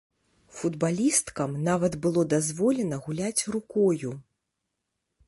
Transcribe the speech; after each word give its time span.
Футбалісткам 0.59 1.53
нават 1.67 1.93
было 2.05 2.21
дазволена 2.33 3.01
гуляць 3.09 3.47
рукою. 3.57 4.09